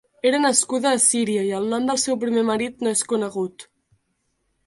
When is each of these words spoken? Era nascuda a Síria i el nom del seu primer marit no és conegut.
Era 0.27 0.37
nascuda 0.43 0.93
a 0.99 1.01
Síria 1.09 1.43
i 1.49 1.51
el 1.57 1.67
nom 1.73 1.85
del 1.91 2.01
seu 2.05 2.17
primer 2.25 2.45
marit 2.49 2.83
no 2.87 2.93
és 2.97 3.05
conegut. 3.13 3.67